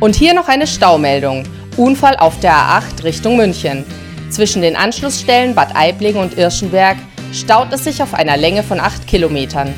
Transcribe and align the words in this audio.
Und 0.00 0.14
hier 0.14 0.32
noch 0.32 0.48
eine 0.48 0.66
Staumeldung. 0.66 1.44
Unfall 1.76 2.16
auf 2.16 2.40
der 2.40 2.54
A8 2.54 3.04
Richtung 3.04 3.36
München. 3.36 3.84
Zwischen 4.30 4.62
den 4.62 4.74
Anschlussstellen 4.74 5.54
Bad 5.54 5.76
Aiblingen 5.76 6.22
und 6.22 6.38
Irschenberg 6.38 6.96
staut 7.34 7.70
es 7.72 7.84
sich 7.84 8.02
auf 8.02 8.14
einer 8.14 8.38
Länge 8.38 8.62
von 8.62 8.80
8 8.80 9.06
Kilometern. 9.06 9.74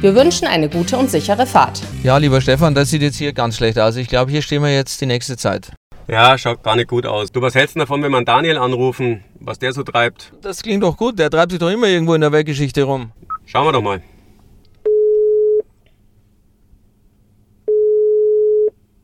Wir 0.00 0.16
wünschen 0.16 0.48
eine 0.48 0.68
gute 0.68 0.98
und 0.98 1.08
sichere 1.08 1.46
Fahrt. 1.46 1.82
Ja, 2.02 2.16
lieber 2.16 2.40
Stefan, 2.40 2.74
das 2.74 2.90
sieht 2.90 3.02
jetzt 3.02 3.18
hier 3.18 3.32
ganz 3.32 3.58
schlecht 3.58 3.78
aus. 3.78 3.94
Ich 3.94 4.08
glaube, 4.08 4.32
hier 4.32 4.42
stehen 4.42 4.62
wir 4.62 4.74
jetzt 4.74 5.00
die 5.00 5.06
nächste 5.06 5.36
Zeit. 5.36 5.70
Ja, 6.08 6.36
schaut 6.36 6.64
gar 6.64 6.74
nicht 6.74 6.88
gut 6.88 7.06
aus. 7.06 7.30
Du, 7.30 7.40
was 7.40 7.54
hältst 7.54 7.76
du 7.76 7.80
davon, 7.80 8.02
wenn 8.02 8.10
wir 8.10 8.24
Daniel 8.24 8.58
anrufen, 8.58 9.22
was 9.38 9.60
der 9.60 9.72
so 9.72 9.84
treibt? 9.84 10.32
Das 10.42 10.62
klingt 10.62 10.82
doch 10.82 10.96
gut. 10.96 11.16
Der 11.16 11.30
treibt 11.30 11.52
sich 11.52 11.60
doch 11.60 11.70
immer 11.70 11.86
irgendwo 11.86 12.14
in 12.14 12.22
der 12.22 12.32
Weltgeschichte 12.32 12.82
rum. 12.82 13.12
Schauen 13.46 13.66
wir 13.66 13.72
doch 13.72 13.82
mal. 13.82 14.02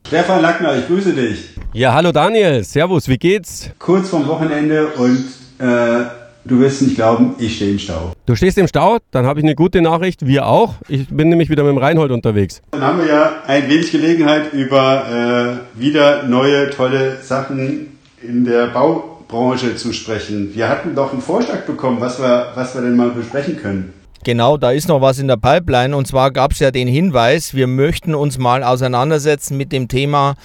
Stefan 0.07 0.41
Lackner, 0.41 0.77
ich 0.77 0.87
grüße 0.87 1.11
dich. 1.11 1.49
Ja, 1.73 1.93
hallo 1.93 2.13
Daniel. 2.13 2.63
Servus, 2.63 3.09
wie 3.09 3.17
geht's? 3.17 3.69
Kurz 3.77 4.07
vorm 4.07 4.25
Wochenende 4.25 4.87
und 4.87 5.25
äh, 5.59 6.05
du 6.45 6.61
wirst 6.61 6.81
nicht 6.81 6.95
glauben, 6.95 7.35
ich 7.39 7.57
stehe 7.57 7.71
im 7.71 7.79
Stau. 7.79 8.13
Du 8.25 8.33
stehst 8.33 8.57
im 8.57 8.69
Stau? 8.69 8.99
Dann 9.11 9.25
habe 9.25 9.41
ich 9.41 9.43
eine 9.43 9.55
gute 9.55 9.81
Nachricht. 9.81 10.25
Wir 10.25 10.47
auch. 10.47 10.75
Ich 10.87 11.09
bin 11.09 11.27
nämlich 11.27 11.49
wieder 11.49 11.63
mit 11.63 11.73
dem 11.73 11.77
Reinhold 11.77 12.11
unterwegs. 12.11 12.61
Dann 12.71 12.83
haben 12.83 12.99
wir 12.99 13.07
ja 13.07 13.31
ein 13.47 13.69
wenig 13.69 13.91
Gelegenheit, 13.91 14.53
über 14.53 15.59
äh, 15.75 15.79
wieder 15.79 16.23
neue, 16.23 16.69
tolle 16.69 17.17
Sachen 17.21 17.97
in 18.21 18.45
der 18.45 18.67
Baubranche 18.67 19.75
zu 19.75 19.91
sprechen. 19.91 20.55
Wir 20.55 20.69
hatten 20.69 20.95
doch 20.95 21.11
einen 21.11 21.21
Vorschlag 21.21 21.65
bekommen, 21.65 21.99
was 21.99 22.17
wir, 22.17 22.53
was 22.55 22.73
wir 22.75 22.81
denn 22.81 22.95
mal 22.95 23.09
besprechen 23.09 23.57
können. 23.61 23.93
Genau, 24.27 24.57
da 24.57 24.71
ist 24.71 24.89
noch 24.89 24.99
was 24.99 25.19
in 25.19 25.29
der 25.29 25.37
Pipeline. 25.37 25.95
Und 25.95 26.05
zwar 26.05 26.31
gab 26.31 26.51
es 26.51 26.59
ja 26.59 26.69
den 26.69 26.89
Hinweis, 26.89 27.53
wir 27.53 27.65
möchten 27.65 28.13
uns 28.13 28.37
mal 28.37 28.61
auseinandersetzen 28.61 29.55
mit 29.55 29.71
dem 29.71 29.87
Thema 29.87 30.35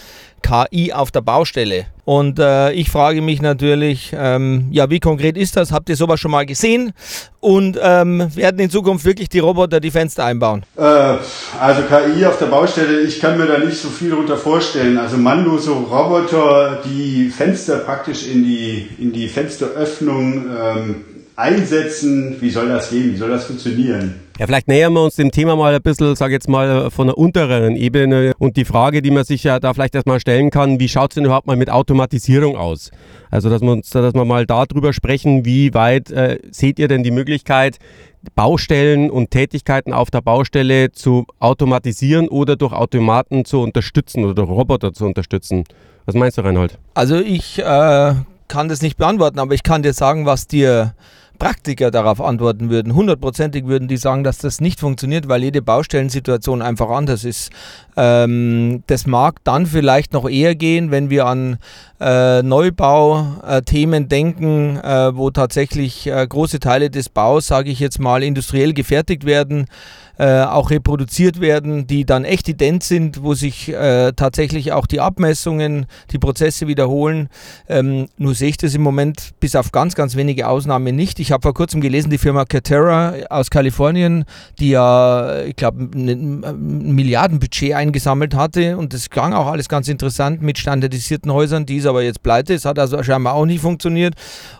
KI 0.40 0.92
auf 0.92 1.10
der 1.10 1.22
Baustelle. 1.22 1.86
Und 2.04 2.38
äh, 2.38 2.70
ich 2.74 2.90
frage 2.90 3.20
mich 3.22 3.42
natürlich, 3.42 4.12
ähm, 4.16 4.68
ja, 4.70 4.88
wie 4.88 5.00
konkret 5.00 5.36
ist 5.36 5.56
das? 5.56 5.72
Habt 5.72 5.88
ihr 5.88 5.96
sowas 5.96 6.20
schon 6.20 6.30
mal 6.30 6.46
gesehen? 6.46 6.92
Und 7.40 7.76
ähm, 7.82 8.28
werden 8.36 8.60
in 8.60 8.70
Zukunft 8.70 9.04
wirklich 9.04 9.28
die 9.28 9.40
Roboter 9.40 9.80
die 9.80 9.90
Fenster 9.90 10.26
einbauen? 10.26 10.62
Äh, 10.76 10.82
also 11.60 11.82
KI 11.88 12.24
auf 12.24 12.38
der 12.38 12.46
Baustelle, 12.46 13.00
ich 13.00 13.18
kann 13.18 13.36
mir 13.36 13.46
da 13.46 13.58
nicht 13.58 13.78
so 13.78 13.88
viel 13.88 14.10
darunter 14.10 14.36
vorstellen. 14.36 14.96
Also 14.96 15.16
mannlose 15.16 15.72
Roboter, 15.72 16.82
die 16.84 17.30
Fenster 17.30 17.78
praktisch 17.78 18.28
in 18.28 18.44
die, 18.44 18.88
in 19.00 19.12
die 19.12 19.26
Fensteröffnung 19.26 20.46
ähm, 20.56 21.04
einsetzen. 21.42 22.36
Wie 22.40 22.50
soll 22.50 22.68
das 22.68 22.90
gehen? 22.90 23.12
Wie 23.12 23.16
soll 23.16 23.30
das 23.30 23.44
funktionieren? 23.44 24.14
Ja, 24.38 24.46
vielleicht 24.46 24.68
nähern 24.68 24.92
wir 24.94 25.02
uns 25.02 25.16
dem 25.16 25.30
Thema 25.30 25.56
mal 25.56 25.74
ein 25.74 25.82
bisschen, 25.82 26.16
sage 26.16 26.32
jetzt 26.32 26.48
mal, 26.48 26.90
von 26.90 27.08
einer 27.08 27.18
unteren 27.18 27.76
Ebene. 27.76 28.32
Und 28.38 28.56
die 28.56 28.64
Frage, 28.64 29.02
die 29.02 29.10
man 29.10 29.24
sich 29.24 29.44
ja 29.44 29.60
da 29.60 29.74
vielleicht 29.74 29.94
erstmal 29.94 30.20
stellen 30.20 30.50
kann, 30.50 30.80
wie 30.80 30.88
schaut 30.88 31.10
es 31.10 31.14
denn 31.16 31.24
überhaupt 31.24 31.46
mal 31.46 31.56
mit 31.56 31.68
Automatisierung 31.68 32.56
aus? 32.56 32.90
Also, 33.30 33.50
dass 33.50 33.60
wir 33.60 33.72
uns, 33.72 33.90
dass 33.90 34.14
wir 34.14 34.24
mal 34.24 34.46
darüber 34.46 34.92
sprechen, 34.92 35.44
wie 35.44 35.74
weit 35.74 36.10
äh, 36.10 36.38
seht 36.50 36.78
ihr 36.78 36.88
denn 36.88 37.02
die 37.02 37.10
Möglichkeit, 37.10 37.78
Baustellen 38.34 39.10
und 39.10 39.30
Tätigkeiten 39.30 39.92
auf 39.92 40.10
der 40.10 40.20
Baustelle 40.20 40.92
zu 40.92 41.26
automatisieren 41.40 42.28
oder 42.28 42.56
durch 42.56 42.72
Automaten 42.72 43.44
zu 43.44 43.60
unterstützen 43.60 44.24
oder 44.24 44.34
durch 44.34 44.48
Roboter 44.48 44.92
zu 44.92 45.06
unterstützen? 45.06 45.64
Was 46.06 46.14
meinst 46.14 46.38
du, 46.38 46.42
Reinhold? 46.42 46.78
Also 46.94 47.16
ich 47.16 47.58
äh, 47.58 48.14
kann 48.48 48.68
das 48.68 48.82
nicht 48.82 48.96
beantworten, 48.96 49.38
aber 49.38 49.54
ich 49.54 49.62
kann 49.62 49.82
dir 49.82 49.92
sagen, 49.92 50.26
was 50.26 50.46
dir 50.46 50.94
Praktiker 51.42 51.90
darauf 51.90 52.20
antworten 52.20 52.70
würden. 52.70 52.94
Hundertprozentig 52.94 53.66
würden 53.66 53.88
die 53.88 53.96
sagen, 53.96 54.22
dass 54.22 54.38
das 54.38 54.60
nicht 54.60 54.78
funktioniert, 54.78 55.26
weil 55.26 55.42
jede 55.42 55.60
Baustellensituation 55.60 56.62
einfach 56.62 56.88
anders 56.88 57.24
ist. 57.24 57.50
Ähm, 57.96 58.84
das 58.86 59.08
mag 59.08 59.42
dann 59.42 59.66
vielleicht 59.66 60.12
noch 60.12 60.30
eher 60.30 60.54
gehen, 60.54 60.92
wenn 60.92 61.10
wir 61.10 61.26
an 61.26 61.58
äh, 62.00 62.44
Neubauthemen 62.44 64.08
denken, 64.08 64.76
äh, 64.76 65.16
wo 65.16 65.30
tatsächlich 65.32 66.06
äh, 66.06 66.24
große 66.24 66.60
Teile 66.60 66.90
des 66.90 67.08
Baus, 67.08 67.48
sage 67.48 67.70
ich 67.70 67.80
jetzt 67.80 67.98
mal, 67.98 68.22
industriell 68.22 68.72
gefertigt 68.72 69.26
werden 69.26 69.66
äh, 70.18 70.42
auch 70.42 70.70
reproduziert 70.70 71.40
werden, 71.40 71.86
die 71.86 72.04
dann 72.04 72.24
echt 72.24 72.48
ident 72.48 72.82
sind, 72.82 73.22
wo 73.22 73.34
sich 73.34 73.68
äh, 73.68 74.12
tatsächlich 74.12 74.72
auch 74.72 74.86
die 74.86 75.00
Abmessungen, 75.00 75.86
die 76.10 76.18
Prozesse 76.18 76.66
wiederholen. 76.66 77.28
Ähm, 77.68 78.08
nur 78.18 78.34
sehe 78.34 78.50
ich 78.50 78.56
das 78.56 78.74
im 78.74 78.82
Moment 78.82 79.30
bis 79.40 79.56
auf 79.56 79.72
ganz, 79.72 79.94
ganz 79.94 80.16
wenige 80.16 80.48
Ausnahmen 80.48 80.94
nicht. 80.94 81.18
Ich 81.20 81.32
habe 81.32 81.42
vor 81.42 81.54
kurzem 81.54 81.80
gelesen, 81.80 82.10
die 82.10 82.18
Firma 82.18 82.44
Catera 82.44 83.14
aus 83.30 83.50
Kalifornien, 83.50 84.24
die 84.58 84.70
ja, 84.70 85.42
ich 85.44 85.56
glaube, 85.56 85.88
ein 85.94 86.94
Milliardenbudget 86.94 87.74
eingesammelt 87.74 88.34
hatte 88.34 88.76
und 88.76 88.92
das 88.92 89.10
klang 89.10 89.32
auch 89.32 89.46
alles 89.46 89.68
ganz 89.68 89.88
interessant 89.88 90.42
mit 90.42 90.58
standardisierten 90.58 91.32
Häusern, 91.32 91.66
die 91.66 91.76
ist 91.76 91.86
aber 91.86 92.02
jetzt 92.02 92.22
pleite. 92.22 92.54
Es 92.54 92.64
hat 92.64 92.78
also 92.78 93.02
scheinbar 93.02 93.34
auch 93.34 93.46
nicht 93.46 93.60
funktioniert. 93.60 94.14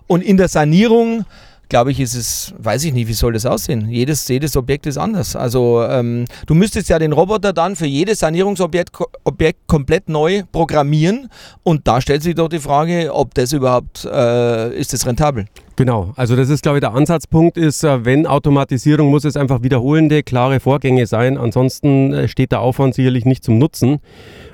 Und 0.07 0.23
in 0.23 0.37
der 0.37 0.49
Sanierung 0.49 1.25
glaube 1.73 1.91
ich, 1.91 2.01
ist 2.01 2.15
es, 2.15 2.53
weiß 2.59 2.85
ich 2.85 2.93
nicht, 2.93 3.09
wie 3.09 3.15
soll 3.15 3.33
das 3.33 3.47
aussehen? 3.47 3.89
Jedes, 3.89 4.29
jedes 4.29 4.59
Objekt 4.59 4.85
ist 4.85 4.99
anders. 4.99 5.35
Also 5.35 5.83
ähm, 5.83 6.27
du 6.47 6.53
müsstest 6.53 6.91
ja 6.91 6.99
den 6.99 7.13
Roboter 7.13 7.55
dann 7.55 7.77
für 7.77 7.87
jedes 7.87 8.19
Sanierungsobjekt 8.19 8.91
Objekt 9.25 9.67
komplett 9.69 10.07
neu 10.07 10.43
programmieren 10.53 11.31
und 11.63 11.89
da 11.89 12.03
stellt 12.03 12.23
sich 12.23 12.35
doch 12.35 12.51
die 12.51 12.59
Frage, 12.59 13.11
ob 13.15 13.33
das 13.33 13.55
überhaupt, 13.55 14.05
äh, 14.05 14.79
ist 14.79 14.93
das 14.93 15.07
rentabel? 15.07 15.47
Genau, 15.77 16.13
also 16.17 16.37
das 16.37 16.49
ist, 16.51 16.63
glaube 16.63 16.79
ich, 16.79 16.81
der 16.81 16.95
Ansatzpunkt 16.95 17.57
ist, 17.57 17.83
äh, 17.83 18.05
wenn 18.05 18.27
Automatisierung, 18.27 19.11
muss 19.11 19.25
es 19.25 19.37
einfach 19.37 19.63
wiederholende, 19.63 20.23
klare 20.23 20.61
Vorgänge 20.61 21.07
sein. 21.07 21.39
Ansonsten 21.39 22.13
äh, 22.13 22.29
steht 22.29 22.53
der 22.53 22.61
Aufwand 22.61 22.95
sicherlich 22.95 23.25
nicht 23.25 23.43
zum 23.43 23.59
Nutzen. 23.59 24.01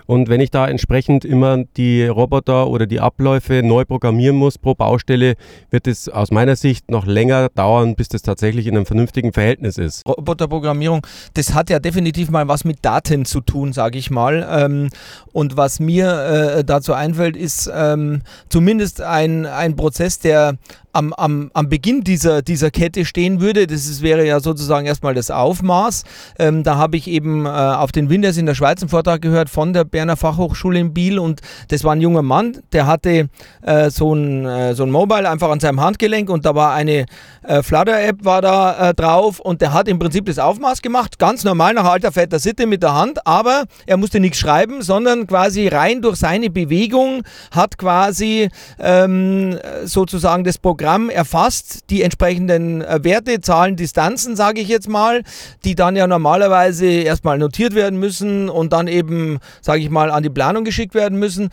Und 0.08 0.30
wenn 0.30 0.40
ich 0.40 0.50
da 0.50 0.66
entsprechend 0.66 1.26
immer 1.26 1.64
die 1.76 2.06
Roboter 2.06 2.68
oder 2.68 2.86
die 2.86 2.98
Abläufe 2.98 3.62
neu 3.62 3.84
programmieren 3.84 4.36
muss 4.36 4.56
pro 4.56 4.74
Baustelle, 4.74 5.34
wird 5.68 5.86
es 5.86 6.08
aus 6.08 6.30
meiner 6.30 6.56
Sicht 6.56 6.90
noch 6.90 7.04
länger 7.04 7.50
dauern, 7.50 7.94
bis 7.94 8.08
das 8.08 8.22
tatsächlich 8.22 8.66
in 8.66 8.74
einem 8.74 8.86
vernünftigen 8.86 9.34
Verhältnis 9.34 9.76
ist. 9.76 10.08
Roboterprogrammierung, 10.08 11.06
das 11.34 11.52
hat 11.52 11.68
ja 11.68 11.78
definitiv 11.78 12.30
mal 12.30 12.48
was 12.48 12.64
mit 12.64 12.78
Daten 12.86 13.26
zu 13.26 13.42
tun, 13.42 13.74
sage 13.74 13.98
ich 13.98 14.10
mal. 14.10 14.48
Ähm, 14.50 14.88
und 15.34 15.58
was 15.58 15.78
mir 15.78 16.56
äh, 16.56 16.64
dazu 16.64 16.94
einfällt, 16.94 17.36
ist 17.36 17.70
ähm, 17.70 18.22
zumindest 18.48 19.02
ein, 19.02 19.44
ein 19.44 19.76
Prozess, 19.76 20.18
der 20.20 20.56
am, 20.92 21.07
am, 21.16 21.50
am 21.54 21.69
Beginn 21.69 22.02
dieser, 22.02 22.42
dieser 22.42 22.70
Kette 22.70 23.04
stehen 23.04 23.41
würde. 23.41 23.66
Das 23.66 23.86
ist, 23.86 24.02
wäre 24.02 24.26
ja 24.26 24.41
sozusagen 24.41 24.86
erstmal 24.86 25.14
das 25.14 25.30
Aufmaß. 25.30 26.04
Ähm, 26.38 26.62
da 26.62 26.76
habe 26.76 26.96
ich 26.96 27.08
eben 27.08 27.46
äh, 27.46 27.48
auf 27.48 27.92
den 27.92 28.10
Winters 28.10 28.36
in 28.36 28.46
der 28.46 28.54
Schweiz 28.54 28.82
einen 28.82 28.88
Vortrag 28.88 29.22
gehört 29.22 29.50
von 29.50 29.72
der 29.72 29.84
Berner 29.84 30.16
Fachhochschule 30.16 30.78
in 30.78 30.94
Biel 30.94 31.19
und 31.19 31.41
das 31.69 31.84
war 31.84 31.92
ein 31.92 32.00
junger 32.00 32.22
Mann, 32.22 32.58
der 32.72 32.86
hatte 32.86 33.28
äh, 33.62 33.91
so, 33.91 34.14
ein, 34.14 34.44
äh, 34.46 34.74
so 34.74 34.84
ein 34.84 34.91
Mobile 34.91 35.28
einfach 35.28 35.50
an 35.50 35.60
seinem 35.60 35.80
Handgelenk 35.80 36.30
und 36.30 36.44
da 36.44 36.54
war 36.54 36.74
eine 36.74 37.06
äh, 37.42 37.62
Flutter-App 37.62 38.25
war 38.25 38.42
da 38.42 38.90
äh, 38.90 38.94
drauf 38.94 39.40
und 39.40 39.60
der 39.60 39.72
hat 39.72 39.88
im 39.88 39.98
Prinzip 39.98 40.26
das 40.26 40.38
Aufmaß 40.38 40.82
gemacht, 40.82 41.19
ganz 41.19 41.44
normal 41.44 41.75
nach 41.75 41.84
alter 41.84 42.12
fetter 42.12 42.38
Sitte 42.38 42.66
mit 42.66 42.82
der 42.82 42.94
Hand, 42.94 43.26
aber 43.26 43.64
er 43.86 43.96
musste 43.96 44.20
nichts 44.20 44.38
schreiben, 44.38 44.82
sondern 44.82 45.26
quasi 45.26 45.69
rein 45.69 46.02
durch 46.02 46.16
seine 46.16 46.50
Bewegung 46.50 47.22
hat 47.50 47.78
quasi 47.78 48.48
ähm, 48.78 49.58
sozusagen 49.84 50.44
das 50.44 50.58
Programm 50.58 50.97
Programm 50.98 51.10
erfasst 51.10 51.91
die 51.91 52.03
entsprechenden 52.03 52.82
äh, 52.82 52.98
Werte, 53.03 53.41
Zahlen, 53.41 53.76
Distanzen, 53.76 54.34
sage 54.34 54.60
ich 54.60 54.69
jetzt 54.69 54.88
mal, 54.88 55.22
die 55.64 55.75
dann 55.75 55.94
ja 55.94 56.06
normalerweise 56.06 56.86
erstmal 56.86 57.38
notiert 57.38 57.75
werden 57.75 57.98
müssen 58.00 58.48
und 58.48 58.72
dann 58.72 58.88
eben, 58.88 59.38
sage 59.60 59.81
ich 59.81 59.91
mal, 59.91 60.10
an 60.10 60.22
die 60.22 60.31
Planung 60.31 60.64
geschickt 60.64 60.94
werden 60.94 61.19
müssen 61.19 61.50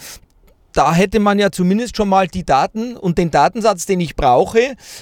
da 0.73 0.93
hätte 0.93 1.21
man 1.21 1.39
ja 1.39 1.51
zumindest 1.51 1.95
schon 1.95 2.09
mal 2.09 2.27
die 2.27 2.43
Daten 2.43 2.97
und 2.97 3.17
den 3.17 3.31
Datensatz, 3.31 3.85
den 3.85 4.01
ich 4.01 4.17
brauche. 4.17 4.59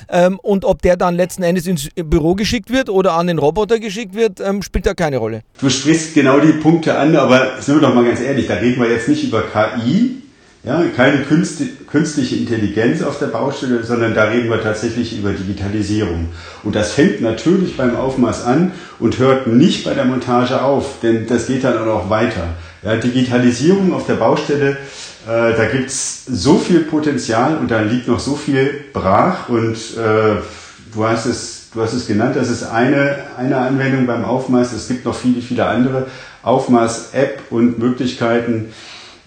Ähm, 0.08 0.38
und 0.44 0.66
ob 0.66 0.84
der 0.84 0.98
dann 0.98 1.16
letzten 1.16 1.42
Endes 1.42 1.66
ins 1.66 1.90
Büro 1.96 2.36
geschickt 2.36 2.70
wird 2.70 2.92
oder 2.92 3.14
an 3.14 3.26
den 3.26 3.40
Roboter 3.40 3.80
geschickt 3.80 4.14
wird, 4.14 4.40
ähm, 4.40 4.62
spielt 4.62 4.86
da 4.86 4.94
keine 4.94 5.18
Rolle. 5.18 5.42
Du 5.60 5.72
sprichst 5.72 6.14
genau 6.14 6.40
die 6.40 6.52
Punkte 6.52 6.96
an, 6.96 7.16
aber 7.16 7.60
sind 7.60 7.82
wir 7.82 7.88
doch 7.88 7.96
mal 7.96 8.06
ganz 8.06 8.22
ehrlich, 8.22 8.46
da 8.46 8.54
reden 8.54 8.80
wir 8.80 8.92
jetzt 8.92 9.10
nicht 9.10 9.24
über 9.24 9.42
KI, 9.42 10.23
ja, 10.66 10.82
keine 10.96 11.24
künstliche 11.24 12.36
Intelligenz 12.38 13.02
auf 13.02 13.20
der 13.20 13.28
Baustelle, 13.28 13.84
sondern 13.84 14.14
da 14.16 14.26
reden 14.26 14.50
wir 14.50 14.64
tatsächlich 14.64 15.18
über 15.18 15.32
Digitalisierung. 15.32 16.30
Und 16.64 16.76
das 16.76 16.94
fängt 16.94 17.22
natürlich 17.22 17.76
beim 17.76 17.98
Aufmaß 17.98 18.46
an 18.46 18.72
und 18.98 19.20
hört 19.20 19.48
nicht 19.48 19.84
bei 19.84 19.94
der 19.94 20.06
Montage 20.06 20.62
auf, 20.62 21.02
denn 21.04 21.28
das 21.28 21.48
geht 21.48 21.66
dann 21.66 21.78
auch 21.80 21.86
noch 21.86 22.10
weiter. 22.10 22.48
Ja, 22.82 22.96
Digitalisierung 22.96 23.94
auf 23.94 24.06
der 24.06 24.14
Baustelle, 24.14 24.78
äh, 25.26 25.54
da 25.54 25.66
gibt's 25.70 26.24
so 26.28 26.58
viel 26.58 26.80
Potenzial 26.80 27.58
und 27.58 27.70
da 27.70 27.82
liegt 27.82 28.08
noch 28.08 28.22
so 28.22 28.36
viel 28.36 28.86
brach 28.94 29.50
und 29.50 29.76
äh, 29.76 30.38
du 30.94 31.06
hast 31.06 31.26
es, 31.26 31.72
du 31.74 31.82
hast 31.82 31.92
es 31.92 32.08
genannt, 32.08 32.38
das 32.38 32.50
ist 32.50 32.64
eine, 32.64 33.18
eine 33.38 33.58
Anwendung 33.58 34.06
beim 34.06 34.24
Aufmaß. 34.24 34.72
Es 34.72 34.88
gibt 34.88 35.04
noch 35.04 35.16
viele, 35.16 35.42
viele 35.42 35.66
andere 35.66 36.08
Aufmaß-App 36.42 37.42
und 37.50 37.80
Möglichkeiten. 37.80 38.74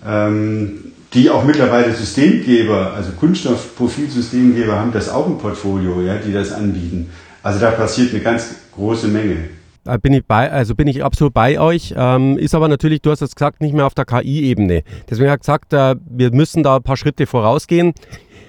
Ähm, 0.07 0.93
die 1.17 1.31
auch 1.31 1.45
mittlerweile 1.45 1.93
Systemgeber, 1.93 2.93
also 2.93 3.13
Kunststoffprofilsystemgeber 3.13 4.79
haben 4.79 4.93
das 4.93 5.09
auch 5.09 5.27
im 5.27 5.39
Portfolio, 5.39 6.03
ja, 6.03 6.17
die 6.17 6.33
das 6.33 6.53
anbieten. 6.53 7.11
Also 7.43 7.59
da 7.59 7.71
passiert 7.71 8.13
eine 8.13 8.23
ganz 8.23 8.55
große 8.75 9.09
Menge. 9.09 9.37
Da 9.85 9.97
bin 9.97 10.13
ich 10.13 10.25
bei, 10.27 10.51
also 10.51 10.75
bin 10.75 10.89
ich 10.89 11.03
absolut 11.03 11.33
bei 11.33 11.59
euch. 11.59 11.95
Ähm, 11.97 12.37
ist 12.39 12.55
aber 12.55 12.69
natürlich, 12.69 13.01
du 13.01 13.11
hast 13.13 13.23
es 13.23 13.35
gesagt, 13.35 13.61
nicht 13.61 13.73
mehr 13.73 13.87
auf 13.87 13.95
der 13.95 14.05
KI-Ebene. 14.05 14.83
Deswegen 15.09 15.31
habe 15.31 15.37
ich 15.37 15.43
gesagt, 15.43 15.73
äh, 15.73 15.95
wir 16.07 16.33
müssen 16.33 16.63
da 16.63 16.77
ein 16.77 16.83
paar 16.83 16.97
Schritte 16.97 17.27
vorausgehen. 17.27 17.95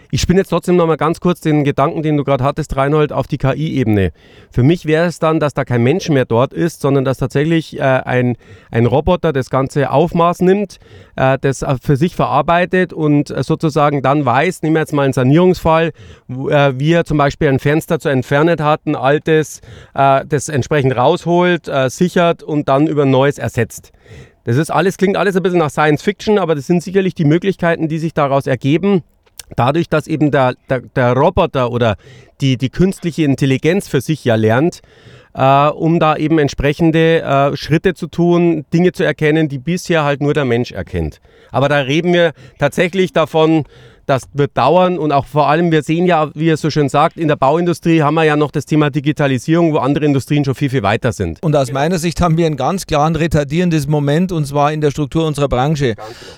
Ich 0.10 0.22
spinne 0.22 0.40
jetzt 0.40 0.50
trotzdem 0.50 0.78
noch 0.78 0.88
mal 0.88 0.96
ganz 0.96 1.20
kurz 1.20 1.42
den 1.42 1.66
Gedanken, 1.66 2.02
den 2.02 2.16
du 2.16 2.24
gerade 2.24 2.44
hattest, 2.44 2.78
Reinhold, 2.78 3.12
auf 3.12 3.28
die 3.28 3.38
KI-Ebene. 3.38 4.14
Für 4.52 4.64
mich 4.64 4.86
wäre 4.86 5.06
es 5.06 5.20
dann, 5.20 5.42
dass 5.42 5.54
da 5.54 5.66
kein 5.66 5.84
Mensch 5.84 6.08
mehr 6.08 6.24
dort 6.24 6.54
ist, 6.54 6.80
sondern 6.80 7.04
dass 7.04 7.18
tatsächlich 7.18 7.78
äh, 7.78 7.82
ein, 7.82 8.38
ein 8.72 8.86
Roboter 8.86 9.34
das 9.34 9.50
ganze 9.50 9.92
Aufmaß 9.92 10.40
nimmt, 10.42 10.78
äh, 11.18 11.38
das 11.42 11.66
für 11.82 11.98
sich 11.98 12.16
verarbeitet 12.16 12.94
und 12.94 13.32
äh, 13.32 13.44
sozusagen 13.44 14.02
dann 14.02 14.26
weiß, 14.26 14.62
nehmen 14.62 14.76
wir 14.76 14.82
jetzt 14.82 14.94
mal 14.94 15.04
einen 15.04 15.14
Sanierungsfall, 15.14 15.92
wo, 16.30 16.50
äh, 16.50 16.80
wie 16.80 16.94
er 16.94 17.04
zum 17.04 17.18
Beispiel 17.18 17.50
ein 17.50 17.60
Fenster 17.60 18.00
zu 18.00 18.08
entfernen 18.08 18.64
hat, 18.64 18.86
ein 18.86 18.96
altes, 18.96 19.60
äh, 19.94 20.24
das 20.26 20.48
entsprechend 20.48 20.96
rausholt, 20.96 21.68
äh, 21.68 21.90
sichert 21.90 22.44
und 22.44 22.70
dann 22.70 22.88
über 22.88 23.02
ein 23.02 23.12
neues 23.12 23.40
ersetzt. 23.40 23.92
Das 24.46 24.56
ist 24.56 24.70
alles, 24.70 24.96
klingt 24.96 25.18
alles 25.18 25.36
ein 25.36 25.44
bisschen 25.44 25.60
nach 25.60 25.70
Science 25.70 26.02
Fiction, 26.02 26.40
aber 26.40 26.56
das 26.56 26.66
sind 26.66 26.82
sicherlich 26.82 27.14
die 27.14 27.26
Möglichkeiten, 27.26 27.90
die 27.90 28.00
sich 28.00 28.14
daraus 28.14 28.48
ergeben 28.48 29.04
dadurch, 29.56 29.90
dass 29.90 30.08
eben 30.08 30.32
der, 30.32 30.56
der, 30.70 30.82
der 30.82 31.14
Roboter 31.14 31.72
oder 31.72 31.96
die, 32.42 32.58
die 32.58 32.70
künstliche 32.70 33.24
Intelligenz 33.24 33.88
für 33.88 34.02
sich 34.02 34.24
ja 34.26 34.36
lernt, 34.36 34.82
äh, 35.34 35.68
um 35.68 36.00
da 36.00 36.16
eben 36.18 36.40
entsprechende 36.40 37.22
äh, 37.22 37.56
Schritte 37.56 37.94
zu 37.94 38.08
tun, 38.08 38.66
Dinge 38.74 38.92
zu 38.92 39.04
erkennen, 39.04 39.50
die 39.50 39.60
bisher 39.60 40.04
halt 40.04 40.22
nur 40.22 40.34
der 40.34 40.46
Mensch 40.46 40.72
erkennt. 40.72 41.20
Aber 41.52 41.70
da 41.70 41.78
reden 41.78 42.14
wir 42.14 42.34
tatsächlich 42.60 43.14
davon, 43.14 43.64
das 44.08 44.24
wird 44.34 44.58
dauern 44.58 44.98
und 44.98 45.12
auch 45.12 45.26
vor 45.26 45.50
allem, 45.50 45.70
wir 45.70 45.84
sehen 45.84 46.06
ja, 46.06 46.32
wie 46.34 46.48
er 46.48 46.56
so 46.56 46.70
schön 46.70 46.88
sagt, 46.88 47.18
in 47.18 47.28
der 47.28 47.36
Bauindustrie 47.36 48.02
haben 48.02 48.16
wir 48.16 48.24
ja 48.24 48.38
noch 48.38 48.52
das 48.52 48.66
Thema 48.66 48.90
Digitalisierung, 48.90 49.74
wo 49.74 49.78
andere 49.80 50.06
Industrien 50.06 50.46
schon 50.46 50.56
viel, 50.56 50.70
viel 50.70 50.82
weiter 50.82 51.12
sind. 51.12 51.44
Und 51.44 51.56
aus 51.58 51.74
meiner 51.74 52.00
Sicht 52.00 52.22
haben 52.22 52.38
wir 52.38 52.46
einen 52.46 52.56
ganz 52.56 52.86
klaren 52.88 53.18
retardierendes 53.18 53.86
Moment 53.88 54.32
und 54.32 54.48
zwar 54.48 54.72
in 54.72 54.80
der 54.80 54.92
Struktur 54.92 55.28
unserer 55.28 55.50
Branche. 55.50 55.96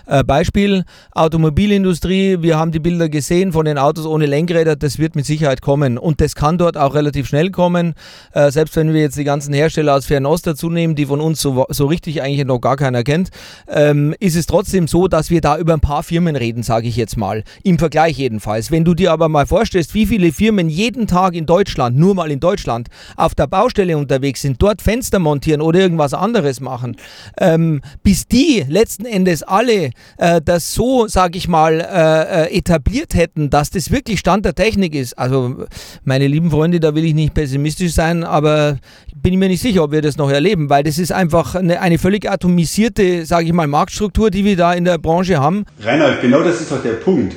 Äh, 0.08 0.24
Beispiel 0.24 0.84
Automobilindustrie, 1.12 2.42
wir 2.42 2.58
haben 2.58 2.72
die 2.72 2.80
Bilder 2.80 3.08
gesehen 3.08 3.52
von 3.52 3.66
den 3.66 3.78
Autos 3.78 4.08
ohne 4.08 4.26
Lenkräder, 4.26 4.76
das 4.76 4.98
wird 4.98 5.16
mit 5.16 5.28
Sicherheit 5.28 5.62
kommen 5.62 6.00
und 6.00 6.22
das 6.22 6.34
kann 6.34 6.58
dort 6.58 6.76
auch 6.76 6.96
relativ 6.96 7.28
schnell 7.28 7.52
kommen. 7.52 7.94
Äh, 8.34 8.50
selbst 8.50 8.76
wenn 8.78 8.94
wir 8.94 9.02
jetzt 9.02 9.18
die 9.18 9.24
ganzen 9.24 9.54
Hersteller 9.54 9.96
aus 9.96 10.08
Fernost 10.08 10.48
dazu 10.48 10.72
nehmen, 10.72 10.96
die 10.96 11.06
von 11.06 11.22
uns 11.22 11.40
so, 11.40 11.68
so 11.70 11.86
richtig 11.86 12.24
eigentlich 12.24 12.48
noch 12.48 12.60
gar 12.60 12.78
keiner 12.78 13.04
kennt, 13.04 13.30
ähm, 13.68 14.16
ist 14.20 14.36
es 14.36 14.48
trotzdem 14.48 14.88
so, 14.88 15.08
dass 15.08 15.30
wir 15.30 15.42
da 15.42 15.60
über 15.60 15.74
ein 15.74 15.82
paar 15.82 16.02
Firmen 16.02 16.36
reden, 16.36 16.64
sage 16.64 16.88
ich 16.88 16.98
jetzt 16.98 17.16
mal. 17.16 17.44
Im 17.64 17.78
Vergleich 17.78 18.18
jedenfalls. 18.18 18.72
Wenn 18.72 18.86
du 18.86 18.94
dir 18.94 19.12
aber 19.12 19.30
mal 19.30 19.46
vorstellst, 19.46 19.94
wie 19.94 20.06
viele 20.06 20.32
Firmen 20.32 20.70
jeden 20.70 21.08
Tag 21.08 21.36
in 21.36 21.46
Deutschland, 21.46 21.98
nur 21.98 22.16
mal 22.16 22.32
in 22.32 22.40
Deutschland, 22.40 22.88
auf 23.16 23.36
der 23.36 23.48
Baustelle 23.48 23.98
unterwegs 23.98 24.42
sind, 24.42 24.62
dort 24.62 24.82
Fenster 24.82 25.20
montieren 25.20 25.62
oder 25.62 25.80
irgendwas 25.80 26.14
anderes 26.14 26.60
machen, 26.60 26.98
ähm, 27.40 27.82
bis 28.04 28.28
die 28.28 28.66
letzten 28.68 29.06
Endes 29.06 29.44
alle 29.44 29.92
äh, 30.18 30.42
das 30.44 30.74
so, 30.74 31.08
sage 31.08 31.38
ich 31.38 31.48
mal, 31.48 31.80
äh, 31.82 32.46
äh, 32.46 32.58
etabliert 32.58 33.14
hätten, 33.16 33.50
dass 33.50 33.70
das 33.70 33.92
wirklich 33.92 34.20
Stand 34.20 34.46
der 34.46 34.56
Technik 34.56 34.96
ist. 34.96 35.18
Also 35.18 35.66
meine 36.04 36.28
lieben 36.28 36.52
Freunde, 36.52 36.80
da 36.80 36.96
will 36.96 37.06
ich 37.06 37.14
nicht 37.14 37.34
pessimistisch 37.34 37.94
sein, 37.94 38.24
aber 38.24 38.78
bin 39.16 39.38
mir 39.38 39.50
nicht 39.50 39.62
sicher, 39.62 39.84
ob 39.84 39.92
wir 39.92 40.02
das 40.02 40.18
noch 40.18 40.32
erleben, 40.32 40.70
weil 40.70 40.84
das 40.84 40.98
ist 40.98 41.12
einfach 41.12 41.56
eine, 41.56 41.82
eine 41.82 41.98
völlig 41.98 42.30
atomisierte, 42.30 43.26
sage 43.26 43.48
ich 43.48 43.54
mal, 43.54 43.68
Marktstruktur, 43.68 44.32
die 44.32 44.46
wir 44.46 44.56
da 44.56 44.74
in 44.74 44.86
der 44.86 44.98
Branche 44.98 45.40
haben. 45.40 45.66
Reinhard, 45.82 46.22
genau 46.22 46.42
das 46.42 46.62
ist 46.62 46.72
doch 46.72 46.82
der 46.82 46.94
Punkt. 46.94 47.36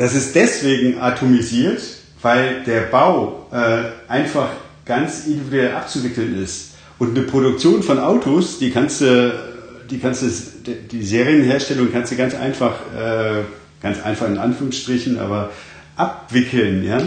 Das 0.00 0.14
ist 0.14 0.34
deswegen 0.34 0.98
atomisiert, 0.98 1.82
weil 2.22 2.64
der 2.64 2.80
Bau 2.80 3.46
äh, 3.52 4.10
einfach 4.10 4.48
ganz 4.86 5.26
individuell 5.26 5.74
abzuwickeln 5.74 6.42
ist. 6.42 6.70
Und 6.98 7.18
eine 7.18 7.26
Produktion 7.26 7.82
von 7.82 7.98
Autos, 7.98 8.58
die 8.58 8.70
kannst 8.70 9.02
du, 9.02 9.30
die 9.90 9.98
kannst 9.98 10.22
du, 10.22 10.26
die 10.90 11.02
Serienherstellung 11.02 11.92
kannst 11.92 12.12
du 12.12 12.16
ganz 12.16 12.34
einfach, 12.34 12.76
äh, 12.98 13.42
ganz 13.82 14.02
einfach 14.02 14.26
in 14.26 14.38
Anführungsstrichen, 14.38 15.18
aber 15.18 15.50
abwickeln, 15.96 16.82
ja. 16.82 17.02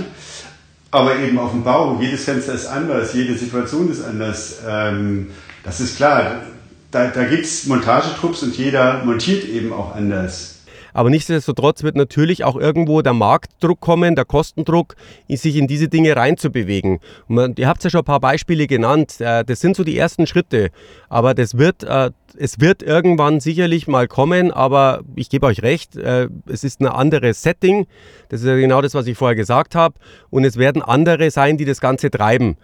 Aber 0.92 1.18
eben 1.18 1.40
auf 1.40 1.50
dem 1.50 1.64
Bau, 1.64 1.98
jedes 2.00 2.26
Fenster 2.26 2.54
ist 2.54 2.68
anders, 2.68 3.16
jede 3.16 3.36
Situation 3.36 3.90
ist 3.90 4.06
anders. 4.06 4.58
Ähm, 4.70 5.32
das 5.64 5.80
ist 5.80 5.98
klar. 5.98 6.44
Da, 6.92 7.08
da 7.08 7.24
gibt 7.24 7.46
es 7.46 7.66
Montagetrupps 7.66 8.44
und 8.44 8.56
jeder 8.56 9.04
montiert 9.04 9.46
eben 9.46 9.74
auch 9.74 9.96
anders. 9.96 10.60
Aber 10.94 11.10
nichtsdestotrotz 11.10 11.84
wird 11.84 11.96
natürlich 11.96 12.44
auch 12.44 12.56
irgendwo 12.56 13.02
der 13.02 13.14
Marktdruck 13.14 13.80
kommen, 13.80 14.16
der 14.16 14.26
Kostendruck, 14.26 14.96
sich 15.30 15.58
in 15.58 15.68
diese 15.68 15.90
Dinge 15.90 16.16
reinzubewegen. 16.16 17.00
Und 17.28 17.60
ihr 17.60 17.68
habt 17.68 17.84
ja 17.84 17.90
schon 17.90 18.02
ein 18.02 18.06
paar 18.06 18.20
Beispiele 18.20 18.68
genannt. 18.68 19.20
Äh, 19.20 19.44
das 19.44 19.60
sind 19.60 19.76
so 19.76 19.84
die 19.84 19.98
ersten 19.98 20.28
Schritte. 20.28 20.70
Aber 21.10 21.34
das 21.34 21.58
wird, 21.58 21.84
äh, 21.84 22.12
es 22.38 22.60
wird 22.60 22.82
irgendwann 22.84 23.40
sicherlich 23.40 23.88
mal 23.88 24.08
kommen. 24.08 24.52
Aber 24.52 25.02
ich 25.16 25.30
gebe 25.30 25.46
euch 25.48 25.64
recht, 25.64 25.96
äh, 25.96 26.30
es 26.48 26.64
ist 26.64 26.80
ein 26.80 26.88
anderes 26.88 27.42
Setting. 27.42 27.88
Das 28.30 28.42
ist 28.42 28.48
ja 28.48 28.56
genau 28.56 28.82
das, 28.82 28.94
was 28.94 29.08
ich 29.08 29.18
vorher 29.18 29.36
gesagt 29.36 29.76
habe. 29.76 29.96
Und 30.30 30.46
es 30.46 30.58
werden 30.58 30.82
andere 30.82 31.32
sein, 31.32 31.58
die 31.58 31.66
das 31.66 31.82
Ganze 31.82 32.10
treiben. 32.10 32.58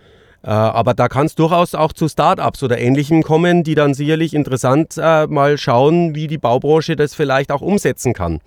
Äh, 0.44 0.50
aber 0.50 0.94
da 0.94 1.07
kann 1.07 1.25
es 1.25 1.36
durchaus 1.36 1.75
auch 1.75 1.94
zu 1.94 2.07
Startups 2.07 2.63
oder 2.63 2.77
Ähnlichem 2.77 3.24
kommen, 3.24 3.63
die 3.63 3.75
dann 3.75 3.94
sicherlich 3.94 4.33
interessant 4.33 4.95
äh, 4.97 5.27
mal 5.27 5.57
schauen, 5.57 6.15
wie 6.15 6.27
die 6.27 6.38
Baubranche 6.38 6.95
das 6.95 7.13
vielleicht 7.13 7.51
auch 7.51 7.62
umsetzen 7.62 8.13
kann. 8.13 8.39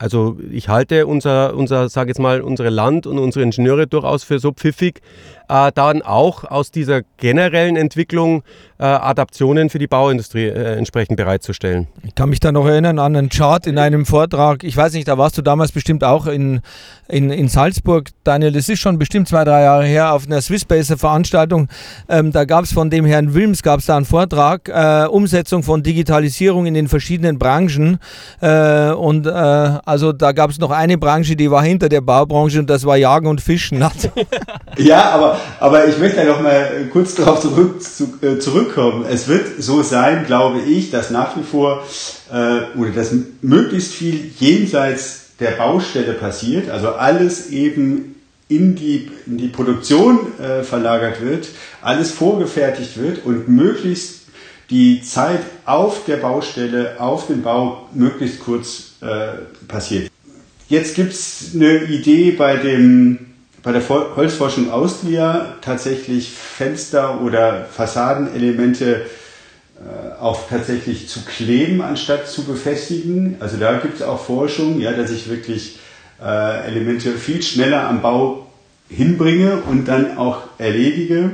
Also 0.00 0.38
ich 0.50 0.70
halte 0.70 1.06
unser, 1.06 1.54
unser 1.54 1.90
sage 1.90 2.08
jetzt 2.08 2.18
mal, 2.18 2.40
unsere 2.40 2.70
Land 2.70 3.06
und 3.06 3.18
unsere 3.18 3.44
Ingenieure 3.44 3.86
durchaus 3.86 4.24
für 4.24 4.38
so 4.38 4.50
pfiffig, 4.50 5.02
äh, 5.50 5.70
dann 5.74 6.00
auch 6.00 6.44
aus 6.44 6.70
dieser 6.70 7.02
generellen 7.18 7.76
Entwicklung 7.76 8.42
äh, 8.78 8.84
Adaptionen 8.84 9.68
für 9.68 9.78
die 9.78 9.88
Bauindustrie 9.88 10.46
äh, 10.46 10.76
entsprechend 10.76 11.18
bereitzustellen. 11.18 11.86
Ich 12.02 12.14
kann 12.14 12.30
mich 12.30 12.40
da 12.40 12.50
noch 12.50 12.66
erinnern 12.66 12.98
an 12.98 13.14
einen 13.14 13.28
Chart 13.28 13.66
in 13.66 13.76
einem 13.76 14.06
Vortrag. 14.06 14.64
Ich 14.64 14.74
weiß 14.74 14.94
nicht, 14.94 15.06
da 15.06 15.18
warst 15.18 15.36
du 15.36 15.42
damals 15.42 15.72
bestimmt 15.72 16.02
auch 16.02 16.26
in, 16.26 16.62
in, 17.08 17.30
in 17.30 17.48
Salzburg, 17.48 18.08
Daniel. 18.24 18.52
Das 18.52 18.70
ist 18.70 18.78
schon 18.78 18.98
bestimmt 18.98 19.28
zwei, 19.28 19.44
drei 19.44 19.62
Jahre 19.62 19.84
her 19.84 20.14
auf 20.14 20.26
einer 20.26 20.40
Swissbaser 20.40 20.96
Veranstaltung. 20.96 21.68
Ähm, 22.08 22.32
da 22.32 22.46
gab 22.46 22.64
es 22.64 22.72
von 22.72 22.88
dem 22.88 23.04
Herrn 23.04 23.34
Wilms 23.34 23.62
gab 23.62 23.80
es 23.80 23.86
da 23.86 23.96
einen 23.96 24.06
Vortrag, 24.06 24.68
äh, 24.68 25.06
Umsetzung 25.08 25.62
von 25.62 25.82
Digitalisierung 25.82 26.64
in 26.64 26.72
den 26.72 26.88
verschiedenen 26.88 27.38
Branchen. 27.38 27.98
Äh, 28.40 28.92
und 28.92 29.26
äh, 29.26 29.30
also 29.90 30.12
da 30.12 30.32
gab 30.32 30.50
es 30.50 30.58
noch 30.58 30.70
eine 30.70 30.96
Branche, 30.96 31.36
die 31.36 31.50
war 31.50 31.62
hinter 31.62 31.88
der 31.88 32.00
Baubranche 32.00 32.60
und 32.60 32.70
das 32.70 32.84
war 32.84 32.96
Jagen 32.96 33.26
und 33.26 33.40
Fischen. 33.40 33.84
ja, 34.78 35.10
aber, 35.10 35.38
aber 35.58 35.88
ich 35.88 35.98
möchte 35.98 36.18
ja 36.18 36.24
noch 36.24 36.40
mal 36.40 36.88
kurz 36.92 37.14
darauf 37.16 37.40
zurück, 37.40 37.82
zu, 37.82 38.18
zurück 38.38 38.60
zurückkommen. 38.70 39.04
Es 39.08 39.28
wird 39.28 39.62
so 39.62 39.82
sein, 39.82 40.26
glaube 40.26 40.60
ich, 40.60 40.90
dass 40.90 41.10
nach 41.10 41.36
wie 41.36 41.42
vor 41.42 41.84
äh, 42.32 42.78
oder 42.78 42.90
dass 42.94 43.12
möglichst 43.42 43.92
viel 43.92 44.30
jenseits 44.38 45.30
der 45.38 45.52
Baustelle 45.52 46.12
passiert, 46.12 46.70
also 46.70 46.90
alles 46.90 47.50
eben 47.50 48.16
in 48.48 48.74
die, 48.74 49.10
in 49.26 49.38
die 49.38 49.48
Produktion 49.48 50.38
äh, 50.38 50.62
verlagert 50.62 51.22
wird, 51.22 51.48
alles 51.82 52.10
vorgefertigt 52.10 53.00
wird 53.00 53.24
und 53.24 53.48
möglichst 53.48 54.19
die 54.70 55.02
Zeit 55.02 55.40
auf 55.66 56.04
der 56.04 56.16
Baustelle, 56.16 56.96
auf 56.98 57.26
dem 57.26 57.42
Bau 57.42 57.88
möglichst 57.92 58.40
kurz 58.40 58.92
äh, 59.00 59.66
passiert. 59.66 60.10
Jetzt 60.68 60.94
gibt 60.94 61.12
es 61.12 61.50
eine 61.54 61.84
Idee 61.84 62.30
bei 62.30 62.56
dem 62.56 63.26
bei 63.62 63.72
der 63.72 63.86
Holzforschung 63.88 64.70
Austria 64.70 65.56
tatsächlich 65.60 66.30
Fenster 66.30 67.20
oder 67.20 67.66
Fassadenelemente 67.70 69.02
äh, 69.76 70.20
auch 70.20 70.48
tatsächlich 70.48 71.08
zu 71.08 71.20
kleben, 71.24 71.82
anstatt 71.82 72.28
zu 72.28 72.44
befestigen. 72.44 73.36
Also 73.40 73.58
da 73.58 73.78
gibt 73.78 73.96
es 73.96 74.02
auch 74.02 74.24
Forschung, 74.24 74.80
ja, 74.80 74.92
dass 74.92 75.10
ich 75.10 75.28
wirklich 75.28 75.78
äh, 76.22 76.66
Elemente 76.66 77.12
viel 77.12 77.42
schneller 77.42 77.86
am 77.88 78.02
Bau 78.02 78.46
hinbringe 78.88 79.62
und 79.68 79.86
dann 79.86 80.16
auch 80.16 80.42
erledige. 80.58 81.32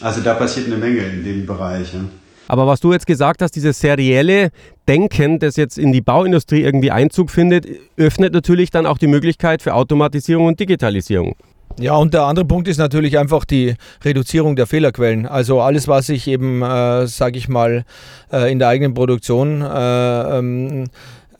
Also 0.00 0.20
da 0.20 0.34
passiert 0.34 0.66
eine 0.66 0.76
Menge 0.76 1.00
in 1.00 1.24
dem 1.24 1.46
Bereich. 1.46 1.92
Ja. 1.92 2.00
Aber 2.48 2.66
was 2.66 2.80
du 2.80 2.92
jetzt 2.92 3.06
gesagt 3.06 3.42
hast, 3.42 3.52
dieses 3.52 3.78
serielle 3.78 4.50
Denken, 4.88 5.38
das 5.38 5.54
jetzt 5.54 5.78
in 5.78 5.92
die 5.92 6.00
Bauindustrie 6.00 6.62
irgendwie 6.62 6.90
Einzug 6.90 7.30
findet, 7.30 7.66
öffnet 7.96 8.32
natürlich 8.32 8.70
dann 8.70 8.86
auch 8.86 8.98
die 8.98 9.06
Möglichkeit 9.06 9.62
für 9.62 9.74
Automatisierung 9.74 10.46
und 10.46 10.58
Digitalisierung. 10.58 11.36
Ja, 11.78 11.94
und 11.94 12.12
der 12.12 12.24
andere 12.24 12.44
Punkt 12.44 12.66
ist 12.66 12.78
natürlich 12.78 13.18
einfach 13.18 13.44
die 13.44 13.74
Reduzierung 14.04 14.56
der 14.56 14.66
Fehlerquellen. 14.66 15.26
Also 15.26 15.60
alles, 15.60 15.86
was 15.86 16.08
ich 16.08 16.26
eben, 16.26 16.62
äh, 16.62 17.06
sage 17.06 17.38
ich 17.38 17.48
mal, 17.48 17.84
äh, 18.32 18.50
in 18.50 18.58
der 18.58 18.68
eigenen 18.68 18.94
Produktion 18.94 19.62
äh, 19.62 20.38
ähm, 20.38 20.88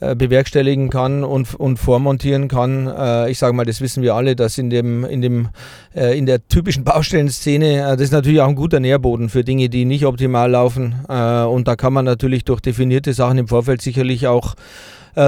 äh, 0.01 0.17
bewerkstelligen 0.17 0.89
kann 0.89 1.25
und, 1.25 1.55
und 1.55 1.77
vormontieren 1.77 2.49
kann. 2.49 2.87
Äh, 2.87 3.31
ich 3.31 3.39
sage 3.39 3.53
mal, 3.53 3.67
das 3.67 3.83
wissen 3.83 4.03
wir 4.03 4.15
alle, 4.15 4.35
dass 4.35 4.57
in, 4.57 4.71
dem, 4.71 5.05
in, 5.05 5.21
dem, 5.21 5.51
äh, 5.95 6.17
in 6.17 6.25
der 6.25 6.49
typischen 6.49 6.85
Baustellenszene, 6.85 7.83
das 7.83 8.01
ist 8.01 8.13
natürlich 8.13 8.41
auch 8.41 8.49
ein 8.49 8.55
guter 8.55 8.81
Nährboden 8.81 9.29
für 9.29 9.45
Dinge, 9.45 9.69
die 9.69 9.85
nicht 9.85 10.07
optimal 10.07 10.51
laufen. 10.51 10.95
und 11.07 11.69
da 11.69 11.77
kann 11.77 11.93
man 11.93 12.07
natürlich 12.07 12.45
durch 12.45 12.61
definierte 12.61 13.13
Sachen 13.13 13.37
im 13.37 13.49
Vorfeld 13.49 13.83
sicherlich 13.83 14.27
auch 14.27 14.55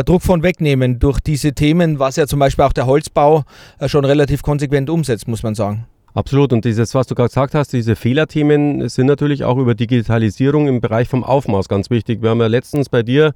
Druck 0.07 0.23
von 0.23 0.43
wegnehmen 0.43 0.99
durch 0.99 1.21
diese 1.21 1.53
Themen, 1.53 1.99
was 1.99 2.17
ja 2.17 2.27
zum 2.27 2.39
Beispiel 2.39 2.65
auch 2.65 2.73
der 2.73 2.87
Holzbau 2.87 3.43
schon 3.87 4.05
relativ 4.05 4.43
konsequent 4.43 4.89
umsetzt, 4.89 5.29
muss 5.29 5.43
man 5.43 5.55
sagen. 5.55 5.87
Absolut. 6.15 6.53
Und 6.53 6.67
dieses, 6.67 6.95
was 6.95 7.07
du 7.07 7.15
gerade 7.15 7.29
gesagt 7.29 7.55
hast, 7.55 7.73
diese 7.73 7.97
Fehlerthemen 7.97 8.87
sind 8.91 9.07
natürlich 9.07 9.45
auch 9.45 9.57
über 9.57 9.75
Digitalisierung 9.75 10.69
im 10.69 10.83
Bereich 10.83 11.09
vom 11.09 11.25
Aufmaß 11.25 11.69
ganz 11.69 11.89
wichtig. 11.89 12.21
Wir 12.21 12.31
haben 12.31 12.41
ja 12.41 12.49
letztens 12.49 12.91
bei 12.91 13.03
dir 13.03 13.33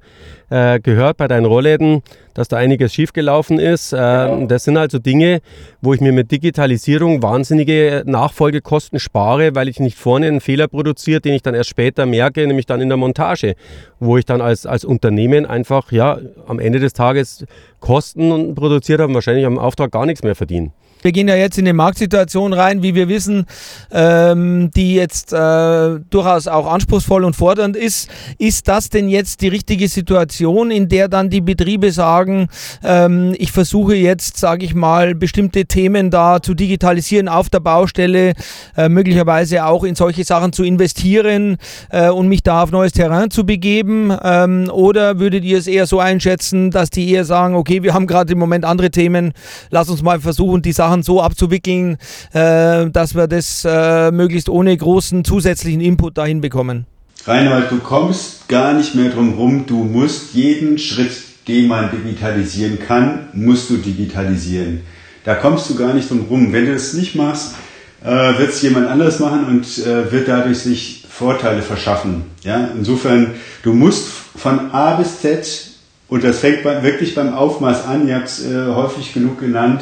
äh, 0.51 0.79
gehört, 0.79 1.17
bei 1.17 1.27
deinen 1.27 1.45
Rollläden, 1.45 2.03
dass 2.35 2.49
da 2.49 2.57
einiges 2.57 2.93
schiefgelaufen 2.93 3.57
ist. 3.57 3.93
Äh, 3.93 3.97
genau. 3.97 4.45
Das 4.45 4.65
sind 4.65 4.77
also 4.77 4.99
Dinge, 4.99 5.39
wo 5.81 5.95
ich 5.95 6.01
mir 6.01 6.11
mit 6.11 6.31
Digitalisierung 6.31 7.23
wahnsinnige 7.23 8.03
Nachfolgekosten 8.05 8.99
spare, 8.99 9.55
weil 9.55 9.69
ich 9.69 9.79
nicht 9.79 9.97
vorne 9.97 10.27
einen 10.27 10.39
Fehler 10.39 10.67
produziere, 10.67 11.19
den 11.19 11.33
ich 11.33 11.41
dann 11.41 11.55
erst 11.55 11.71
später 11.71 12.05
merke, 12.05 12.45
nämlich 12.45 12.67
dann 12.67 12.79
in 12.79 12.89
der 12.89 12.97
Montage, 12.97 13.55
wo 13.99 14.17
ich 14.17 14.25
dann 14.25 14.39
als, 14.39 14.67
als 14.67 14.85
Unternehmen 14.85 15.47
einfach 15.47 15.91
ja 15.91 16.19
am 16.45 16.59
Ende 16.59 16.79
des 16.79 16.93
Tages 16.93 17.43
Kosten 17.79 18.53
produziert 18.53 18.99
habe 18.99 19.09
und 19.09 19.15
wahrscheinlich 19.15 19.47
am 19.47 19.57
Auftrag 19.57 19.91
gar 19.91 20.05
nichts 20.05 20.21
mehr 20.21 20.35
verdienen. 20.35 20.73
Wir 21.01 21.11
gehen 21.11 21.27
ja 21.27 21.35
jetzt 21.35 21.57
in 21.57 21.65
eine 21.65 21.73
Marktsituation 21.73 22.53
rein, 22.53 22.81
wie 22.81 22.95
wir 22.95 23.07
wissen, 23.07 23.45
ähm, 23.91 24.71
die 24.75 24.95
jetzt 24.95 25.31
äh, 25.31 25.99
durchaus 26.09 26.47
auch 26.47 26.71
anspruchsvoll 26.71 27.23
und 27.23 27.35
fordernd 27.35 27.75
ist. 27.75 28.09
Ist 28.39 28.67
das 28.67 28.89
denn 28.89 29.07
jetzt 29.07 29.41
die 29.41 29.47
richtige 29.47 29.87
Situation, 29.87 30.71
in 30.71 30.89
der 30.89 31.07
dann 31.07 31.29
die 31.29 31.41
Betriebe 31.41 31.91
sagen, 31.91 32.47
ähm, 32.83 33.35
ich 33.37 33.51
versuche 33.51 33.95
jetzt, 33.95 34.37
sage 34.37 34.65
ich 34.65 34.73
mal, 34.73 35.13
bestimmte 35.15 35.65
Themen 35.65 36.09
da 36.09 36.41
zu 36.41 36.53
digitalisieren 36.53 37.27
auf 37.27 37.49
der 37.49 37.59
Baustelle, 37.59 38.33
äh, 38.75 38.89
möglicherweise 38.89 39.65
auch 39.65 39.83
in 39.83 39.95
solche 39.95 40.23
Sachen 40.23 40.51
zu 40.51 40.63
investieren 40.63 41.57
äh, 41.89 42.09
und 42.09 42.27
mich 42.27 42.43
da 42.43 42.63
auf 42.63 42.71
neues 42.71 42.91
Terrain 42.91 43.29
zu 43.29 43.45
begeben? 43.45 44.11
Ähm, 44.23 44.69
oder 44.71 45.19
würdet 45.19 45.43
ihr 45.43 45.59
es 45.59 45.67
eher 45.67 45.85
so 45.85 45.99
einschätzen, 45.99 46.71
dass 46.71 46.89
die 46.89 47.11
eher 47.11 47.23
sagen, 47.23 47.55
okay, 47.55 47.83
wir 47.83 47.93
haben 47.93 48.07
gerade 48.07 48.33
im 48.33 48.39
Moment 48.39 48.65
andere 48.65 48.89
Themen, 48.89 49.33
lass 49.69 49.89
uns 49.89 50.01
mal 50.01 50.19
versuchen, 50.19 50.61
die 50.61 50.71
Sachen 50.71 50.86
Sachen 50.87 51.03
so 51.03 51.21
abzuwickeln, 51.21 51.97
äh, 52.33 52.89
dass 52.89 53.13
wir 53.13 53.27
das 53.27 53.65
äh, 53.65 54.11
möglichst 54.11 54.47
ohne 54.49 54.75
großen 54.75 55.25
zusätzlichen 55.25 55.81
Input 55.81 56.17
dahin 56.17 56.39
bekommen. 56.39 56.85
Reinhold, 57.25 57.71
du 57.71 57.79
kommst 57.79 58.47
gar 58.47 58.73
nicht 58.73 58.95
mehr 58.95 59.09
drum 59.09 59.33
rum. 59.33 59.65
Du 59.67 59.83
musst 59.83 60.33
jeden 60.33 60.77
Schritt, 60.77 61.11
den 61.47 61.67
man 61.67 61.91
digitalisieren 61.91 62.79
kann, 62.79 63.27
musst 63.33 63.69
du 63.69 63.77
digitalisieren. 63.77 64.81
Da 65.25 65.35
kommst 65.35 65.69
du 65.69 65.75
gar 65.75 65.93
nicht 65.93 66.09
drum 66.09 66.25
rum. 66.29 66.53
Wenn 66.53 66.67
du 66.67 66.73
das 66.73 66.93
nicht 66.93 67.15
machst, 67.15 67.55
äh, 68.01 68.07
wird 68.37 68.49
es 68.49 68.61
jemand 68.61 68.87
anders 68.87 69.19
machen 69.19 69.45
und 69.45 69.65
äh, 69.85 70.09
wird 70.09 70.29
dadurch 70.29 70.59
sich 70.59 71.05
Vorteile 71.09 71.61
verschaffen. 71.61 72.23
Ja? 72.43 72.69
Insofern, 72.77 73.31
du 73.63 73.73
musst 73.73 74.07
von 74.37 74.71
A 74.71 74.95
bis 74.95 75.19
Z, 75.19 75.71
und 76.09 76.23
das 76.23 76.39
fängt 76.39 76.63
bei, 76.63 76.81
wirklich 76.83 77.15
beim 77.15 77.33
Aufmaß 77.33 77.85
an, 77.85 78.07
ihr 78.07 78.15
habt 78.15 78.27
es 78.27 78.45
äh, 78.45 78.67
häufig 78.67 79.13
genug 79.13 79.39
genannt, 79.41 79.81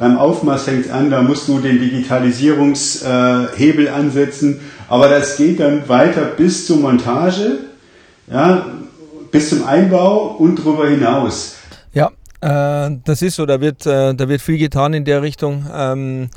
beim 0.00 0.18
Aufmaß 0.18 0.64
fängt 0.64 0.86
es 0.86 0.90
an, 0.90 1.10
da 1.10 1.22
musst 1.22 1.46
du 1.46 1.60
den 1.60 1.78
Digitalisierungshebel 1.78 3.86
äh, 3.86 3.90
ansetzen. 3.90 4.58
Aber 4.88 5.08
das 5.10 5.36
geht 5.36 5.60
dann 5.60 5.86
weiter 5.88 6.22
bis 6.22 6.66
zur 6.66 6.78
Montage, 6.78 7.58
ja, 8.32 8.66
bis 9.30 9.50
zum 9.50 9.66
Einbau 9.66 10.36
und 10.38 10.58
darüber 10.58 10.88
hinaus. 10.88 11.56
Ja, 11.92 12.12
äh, 12.40 12.96
das 13.04 13.20
ist 13.20 13.36
so, 13.36 13.44
da 13.44 13.60
wird, 13.60 13.84
äh, 13.84 14.14
da 14.14 14.26
wird 14.26 14.40
viel 14.40 14.56
getan 14.56 14.94
in 14.94 15.04
der 15.04 15.20
Richtung. 15.20 15.66
Ähm, 15.72 16.30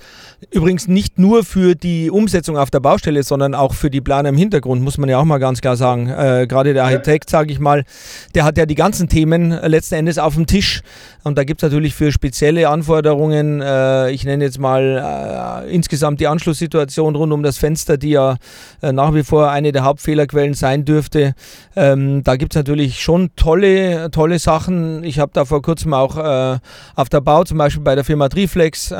Übrigens 0.52 0.88
nicht 0.88 1.20
nur 1.20 1.44
für 1.44 1.76
die 1.76 2.10
Umsetzung 2.10 2.58
auf 2.58 2.70
der 2.70 2.80
Baustelle, 2.80 3.24
sondern 3.24 3.56
auch 3.56 3.74
für 3.74 3.90
die 3.90 4.02
Planer 4.02 4.30
im 4.30 4.38
Hintergrund, 4.38 4.82
muss 4.82 4.98
man 4.98 5.10
ja 5.10 5.20
auch 5.20 5.26
mal 5.26 5.38
ganz 5.38 5.62
klar 5.62 5.76
sagen. 5.76 6.10
Äh, 6.10 6.48
Gerade 6.48 6.74
der 6.74 6.86
Architekt, 6.86 7.30
sage 7.30 7.52
ich 7.52 7.60
mal, 7.60 7.84
der 8.36 8.44
hat 8.44 8.58
ja 8.58 8.66
die 8.66 8.76
ganzen 8.76 9.08
Themen 9.08 9.52
letzten 9.52 9.96
Endes 9.96 10.18
auf 10.18 10.36
dem 10.36 10.46
Tisch. 10.46 10.82
Und 11.24 11.38
da 11.38 11.44
gibt 11.44 11.62
es 11.62 11.70
natürlich 11.70 11.96
für 11.96 12.12
spezielle 12.12 12.68
Anforderungen, 12.68 13.62
äh, 13.62 14.12
ich 14.12 14.26
nenne 14.26 14.44
jetzt 14.44 14.60
mal 14.60 15.64
äh, 15.66 15.74
insgesamt 15.74 16.20
die 16.20 16.28
Anschlusssituation 16.28 17.16
rund 17.16 17.32
um 17.32 17.44
das 17.44 17.58
Fenster, 17.58 17.98
die 17.98 18.12
ja 18.12 18.38
äh, 18.82 18.92
nach 18.92 19.14
wie 19.14 19.24
vor 19.24 19.50
eine 19.50 19.72
der 19.72 19.84
Hauptfehlerquellen 19.84 20.54
sein 20.54 20.84
dürfte. 20.84 21.34
Ähm, 21.76 22.24
da 22.24 22.36
gibt 22.36 22.54
es 22.54 22.58
natürlich 22.58 23.02
schon 23.02 23.30
tolle, 23.36 24.12
tolle 24.12 24.40
Sachen. 24.40 25.04
Ich 25.04 25.20
habe 25.20 25.32
da 25.34 25.46
vor 25.46 25.62
kurzem 25.62 25.94
auch 25.94 26.18
äh, 26.18 26.60
auf 26.96 27.10
der 27.10 27.22
Bau, 27.22 27.44
zum 27.44 27.58
Beispiel 27.58 27.84
bei 27.84 27.96
der 27.96 28.04
Firma 28.04 28.28
Triflex, 28.28 28.92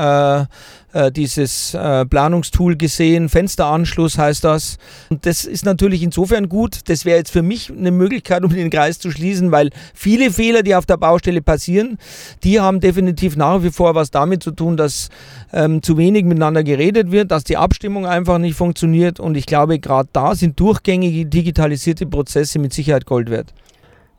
äh, 0.94 1.12
dieses 1.12 1.74
äh, 1.74 2.06
Planungstool 2.06 2.76
gesehen. 2.76 3.30
Fensteranschluss 3.30 4.18
heißt 4.18 4.44
das. 4.44 4.78
Und 5.10 5.26
das 5.26 5.46
ist 5.46 5.66
natürlich 5.66 6.04
insofern 6.04 6.50
gut. 6.50 6.80
Das 6.86 7.06
wäre 7.06 7.18
jetzt 7.18 7.32
für 7.32 7.42
mich 7.42 7.72
eine 7.72 7.92
Möglichkeit, 7.92 8.44
um 8.44 8.52
den 8.52 8.70
Kreis 8.70 9.00
zu 9.00 9.12
schließen, 9.12 9.52
weil 9.52 9.70
viele 9.94 10.32
Fehler, 10.32 10.64
die 10.64 10.76
auf 10.76 10.86
der 10.86 10.98
Baustelle 10.98 11.42
passieren, 11.42 11.98
die 12.44 12.60
haben 12.60 12.80
definitiv 12.80 13.36
nach 13.36 13.64
wie 13.64 13.72
vor 13.72 13.96
was 13.96 14.12
damit 14.12 14.44
zu 14.44 14.52
tun, 14.52 14.78
dass 14.78 15.10
ähm, 15.52 15.82
zu 15.82 15.98
wenig 15.98 16.26
miteinander 16.26 16.64
geredet 16.64 17.12
wird, 17.12 17.32
dass 17.32 17.44
die 17.44 17.58
Abstimmung 17.58 18.06
einfach 18.06 18.38
nicht 18.38 18.56
funktioniert. 18.56 19.20
Und 19.20 19.36
ich 19.36 19.46
glaube, 19.46 19.80
gerade 19.80 20.10
da 20.14 20.36
sind 20.36 20.60
durchgängige 20.60 21.26
digitalisierte 21.26 22.06
Prozesse 22.06 22.60
mit 22.60 22.74
Sicherheit 22.74 23.06
Gold 23.06 23.30
wert. 23.30 23.54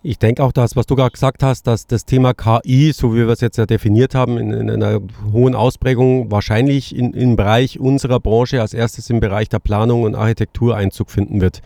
Ich 0.07 0.19
denke 0.19 0.45
auch, 0.45 0.53
dass, 0.53 0.77
was 0.77 0.85
du 0.85 0.97
gerade 0.97 1.13
gesagt 1.13 1.43
hast, 1.43 1.67
dass 1.67 1.87
das 1.87 2.05
Thema 2.05 2.35
KI, 2.35 2.93
so 2.93 3.15
wie 3.15 3.21
wir 3.21 3.29
es 3.29 3.41
jetzt 3.41 3.57
ja 3.57 3.65
definiert 3.65 4.15
haben, 4.15 4.37
in, 4.37 4.53
in 4.53 4.71
einer 4.71 5.01
hohen 5.33 5.55
Ausprägung 5.55 6.31
wahrscheinlich 6.31 6.95
in, 6.95 7.15
im 7.15 7.37
Bereich 7.37 7.81
unserer 7.81 8.21
Branche 8.21 8.61
als 8.61 8.75
erstes 8.75 9.09
im 9.09 9.21
Bereich 9.21 9.49
der 9.49 9.61
Planung 9.61 10.03
und 10.03 10.15
Architektur 10.15 10.77
Einzug 10.77 11.11
finden 11.11 11.41
wird 11.41 11.63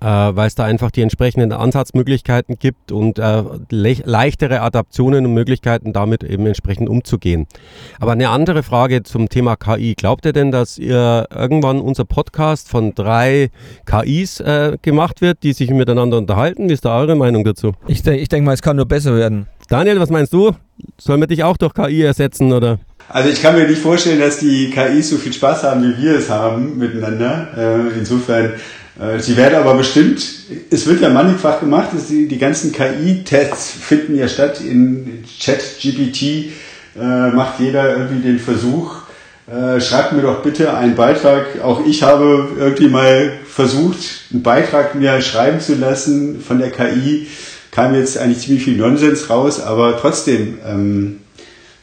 äh, 0.00 0.06
weil 0.06 0.46
es 0.46 0.54
da 0.54 0.64
einfach 0.64 0.90
die 0.90 1.02
entsprechenden 1.02 1.52
Ansatzmöglichkeiten 1.52 2.58
gibt 2.58 2.92
und 2.92 3.18
äh, 3.18 3.42
le 3.70 3.96
leichtere 4.04 4.60
Adaptionen 4.60 5.26
und 5.26 5.34
Möglichkeiten 5.34 5.92
damit 5.92 6.22
eben 6.22 6.46
entsprechend 6.46 6.88
umzugehen. 6.88 7.46
Aber 8.00 8.12
eine 8.12 8.28
andere 8.28 8.62
Frage 8.62 9.02
zum 9.02 9.28
Thema 9.28 9.56
KI. 9.56 9.94
Glaubt 9.94 10.26
ihr 10.26 10.32
denn, 10.32 10.50
dass 10.50 10.78
ihr 10.78 11.26
irgendwann 11.34 11.80
unser 11.80 12.04
Podcast 12.04 12.68
von 12.68 12.94
drei 12.94 13.50
KIs 13.86 14.40
äh, 14.40 14.76
gemacht 14.82 15.20
wird, 15.20 15.42
die 15.42 15.52
sich 15.52 15.70
miteinander 15.70 16.18
unterhalten? 16.18 16.68
Wie 16.68 16.72
ist 16.72 16.84
da 16.84 16.98
eure 16.98 17.16
Meinung 17.16 17.44
dazu? 17.44 17.72
Ich, 17.86 18.02
de 18.02 18.16
ich 18.16 18.28
denke 18.28 18.46
mal, 18.46 18.52
es 18.52 18.62
kann 18.62 18.76
nur 18.76 18.86
besser 18.86 19.16
werden. 19.16 19.46
Daniel, 19.68 19.98
was 19.98 20.10
meinst 20.10 20.32
du? 20.32 20.52
Sollen 20.98 21.20
wir 21.20 21.26
dich 21.26 21.42
auch 21.42 21.56
durch 21.56 21.74
KI 21.74 22.02
ersetzen 22.02 22.52
oder? 22.52 22.78
Also 23.08 23.28
ich 23.28 23.40
kann 23.40 23.56
mir 23.56 23.66
nicht 23.68 23.80
vorstellen, 23.80 24.20
dass 24.20 24.38
die 24.38 24.70
KIs 24.70 25.10
so 25.10 25.16
viel 25.16 25.32
Spaß 25.32 25.62
haben, 25.62 25.82
wie 25.82 26.02
wir 26.02 26.18
es 26.18 26.28
haben 26.28 26.76
miteinander. 26.78 27.48
Äh, 27.56 27.98
insofern 27.98 28.46
äh, 28.46 28.50
sie 29.18 29.36
werden 29.36 29.56
aber 29.56 29.74
bestimmt, 29.74 30.24
es 30.70 30.86
wird 30.86 31.02
ja 31.02 31.10
mannigfach 31.10 31.60
gemacht, 31.60 31.90
die, 32.08 32.28
die 32.28 32.38
ganzen 32.38 32.72
KI-Tests 32.72 33.72
finden 33.72 34.16
ja 34.16 34.26
statt 34.26 34.60
in 34.60 35.24
Chat-GPT, 35.38 36.52
äh, 36.98 37.30
macht 37.30 37.60
jeder 37.60 37.96
irgendwie 37.96 38.22
den 38.22 38.38
Versuch, 38.38 39.02
äh, 39.46 39.80
schreibt 39.80 40.12
mir 40.12 40.22
doch 40.22 40.42
bitte 40.42 40.74
einen 40.74 40.94
Beitrag. 40.94 41.62
Auch 41.62 41.84
ich 41.86 42.02
habe 42.02 42.48
irgendwie 42.58 42.88
mal 42.88 43.32
versucht, 43.46 43.98
einen 44.32 44.42
Beitrag 44.42 44.94
mir 44.94 45.20
schreiben 45.20 45.60
zu 45.60 45.74
lassen 45.74 46.40
von 46.40 46.58
der 46.58 46.70
KI. 46.70 47.28
Kam 47.70 47.94
jetzt 47.94 48.18
eigentlich 48.18 48.40
ziemlich 48.40 48.64
viel 48.64 48.76
Nonsens 48.76 49.28
raus, 49.28 49.60
aber 49.60 49.98
trotzdem, 50.00 50.58
ähm, 50.66 51.20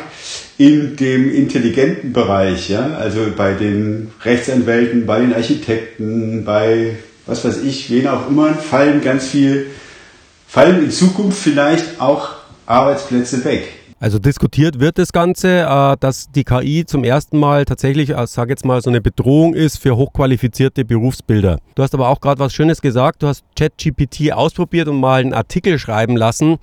in 0.58 0.96
dem 0.96 1.30
intelligenten 1.34 2.13
Bereich, 2.13 2.70
ja, 2.70 2.96
also 2.96 3.20
bei 3.36 3.51
den 3.53 4.12
Rechtsanwälten, 4.24 5.06
bei 5.06 5.20
den 5.20 5.34
Architekten, 5.34 6.46
bei 6.46 6.96
was 7.25 7.46
weiß 7.46 7.63
ich, 7.63 7.89
wen 7.89 8.08
auch 8.08 8.30
immer, 8.30 8.53
fallen 8.53 9.01
ganz 9.01 9.27
viel, 9.27 9.68
fallen 10.48 10.84
in 10.84 10.92
Zukunft 10.92 11.39
vielleicht 11.39 12.00
auch 12.00 12.30
Arbeitsplätze 12.65 13.44
weg. 13.46 13.70
Also 14.04 14.20
diskutiert 14.20 14.82
wird 14.82 14.98
das 14.98 15.14
Ganze, 15.14 15.62
äh, 15.62 15.96
dass 15.98 16.30
die 16.30 16.44
KI 16.44 16.84
zum 16.86 17.06
ersten 17.06 17.40
Mal 17.40 17.64
tatsächlich, 17.64 18.10
äh, 18.10 18.28
sage 18.28 18.50
jetzt 18.50 18.66
mal, 18.66 18.82
so 18.82 18.90
eine 18.90 19.00
Bedrohung 19.00 19.54
ist 19.54 19.78
für 19.78 19.96
hochqualifizierte 19.96 20.84
Berufsbilder. 20.84 21.60
Du 21.76 21.84
hast 21.84 21.94
aber 21.94 22.10
auch 22.10 22.20
gerade 22.20 22.38
was 22.40 22.54
Schönes 22.54 22.82
gesagt. 22.82 23.24
Du 23.24 23.28
hast 23.28 23.46
ChatGPT 23.58 24.34
ausprobiert 24.34 24.90
und 24.90 25.00
mal 25.00 25.22
einen 25.22 25.34
Artikel 25.34 25.80
schreiben 25.80 26.18
lassen. 26.18 26.58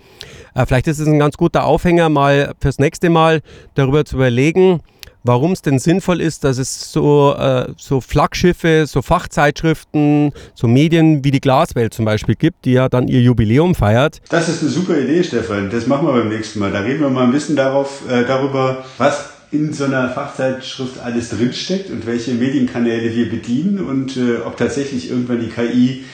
Äh, 0.54 0.66
vielleicht 0.66 0.86
ist 0.86 0.98
es 0.98 1.06
ein 1.08 1.18
ganz 1.18 1.38
guter 1.38 1.64
Aufhänger, 1.64 2.10
mal 2.10 2.52
fürs 2.60 2.78
nächste 2.78 3.08
Mal 3.08 3.40
darüber 3.72 4.04
zu 4.04 4.16
überlegen, 4.16 4.82
warum 5.24 5.52
es 5.52 5.62
denn 5.62 5.78
sinnvoll 5.78 6.20
ist, 6.20 6.44
dass 6.44 6.58
es 6.58 6.92
so, 6.92 7.34
äh, 7.38 7.72
so 7.76 8.00
Flaggschiffe, 8.00 8.84
so 8.86 9.02
Fachzeitschriften, 9.02 10.32
so 10.54 10.68
Medien 10.68 11.24
wie 11.24 11.30
die 11.30 11.40
Glaswelt 11.40 11.94
zum 11.94 12.04
Beispiel 12.04 12.34
gibt, 12.34 12.64
die 12.64 12.72
ja 12.72 12.88
dann 12.88 13.08
ihr 13.08 13.20
Jubiläum 13.20 13.74
feiert. 13.74 14.20
Das 14.28 14.48
ist 14.48 14.62
eine 14.62 14.70
super 14.70 14.98
Idee, 14.98 15.22
Stefan. 15.22 15.70
Das 15.70 15.86
machen 15.86 16.06
wir 16.06 16.12
beim 16.12 16.28
nächsten 16.28 16.58
Mal. 16.58 16.72
Da 16.72 16.80
reden 16.80 17.00
wir 17.00 17.10
mal 17.10 17.24
ein 17.24 17.32
bisschen 17.32 17.56
darauf, 17.56 18.02
äh, 18.08 18.24
darüber, 18.24 18.84
was 18.98 19.30
in 19.52 19.72
so 19.72 19.84
einer 19.84 20.10
Fachzeitschrift 20.10 21.00
alles 21.00 21.30
drinsteckt 21.30 21.90
und 21.90 22.06
welche 22.06 22.32
Medienkanäle 22.32 23.14
wir 23.14 23.28
bedienen 23.28 23.80
und 23.80 24.16
äh, 24.16 24.36
ob 24.46 24.56
tatsächlich 24.56 25.10
irgendwann 25.10 25.40
die 25.40 25.48
KI 25.48 26.04